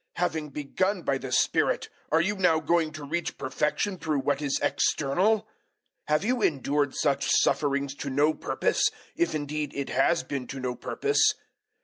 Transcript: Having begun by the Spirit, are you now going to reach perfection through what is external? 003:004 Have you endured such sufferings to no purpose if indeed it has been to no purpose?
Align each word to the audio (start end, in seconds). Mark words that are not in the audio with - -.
Having 0.15 0.49
begun 0.49 1.03
by 1.03 1.19
the 1.19 1.31
Spirit, 1.31 1.87
are 2.11 2.21
you 2.21 2.35
now 2.35 2.59
going 2.59 2.91
to 2.93 3.03
reach 3.03 3.37
perfection 3.37 3.99
through 3.99 4.17
what 4.21 4.41
is 4.41 4.59
external? 4.59 5.41
003:004 5.41 5.43
Have 6.07 6.25
you 6.25 6.41
endured 6.41 6.95
such 6.95 7.29
sufferings 7.29 7.93
to 7.97 8.09
no 8.09 8.33
purpose 8.33 8.89
if 9.15 9.35
indeed 9.35 9.71
it 9.75 9.89
has 9.89 10.23
been 10.23 10.47
to 10.47 10.59
no 10.59 10.73
purpose? 10.73 11.35